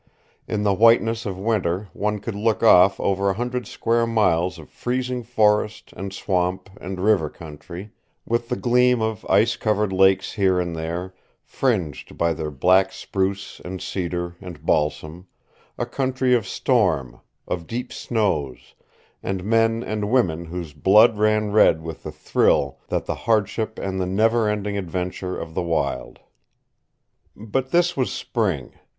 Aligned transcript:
In 0.47 0.63
the 0.63 0.73
whiteness 0.73 1.27
of 1.27 1.37
winter 1.37 1.87
one 1.93 2.17
could 2.17 2.33
look 2.33 2.63
off 2.63 2.99
over 2.99 3.29
a 3.29 3.35
hundred 3.35 3.67
square 3.67 4.07
miles 4.07 4.57
of 4.57 4.67
freezing 4.67 5.21
forest 5.21 5.93
and 5.95 6.11
swamp 6.11 6.71
and 6.81 6.99
river 6.99 7.29
country, 7.29 7.91
with 8.25 8.49
the 8.49 8.55
gleam 8.55 8.99
of 8.99 9.23
ice 9.29 9.55
covered 9.55 9.93
lakes 9.93 10.31
here 10.33 10.59
and 10.59 10.75
there, 10.75 11.13
fringed 11.43 12.17
by 12.17 12.33
their 12.33 12.49
black 12.49 12.91
spruce 12.91 13.61
and 13.63 13.79
cedar 13.79 14.35
and 14.41 14.65
balsam 14.65 15.27
a 15.77 15.85
country 15.85 16.33
of 16.33 16.47
storm, 16.47 17.19
of 17.47 17.67
deep 17.67 17.93
snows, 17.93 18.73
and 19.21 19.43
men 19.43 19.83
and 19.83 20.09
women 20.09 20.45
whose 20.45 20.73
blood 20.73 21.19
ran 21.19 21.51
red 21.51 21.83
with 21.83 22.01
the 22.01 22.11
thrill 22.11 22.79
that 22.87 23.05
the 23.05 23.13
hardship 23.13 23.77
and 23.77 24.01
the 24.01 24.07
never 24.07 24.49
ending 24.49 24.79
adventure 24.79 25.37
of 25.39 25.53
the 25.53 25.61
wild. 25.61 26.21
But 27.35 27.69
this 27.69 27.95
was 27.95 28.11
spring. 28.11 28.73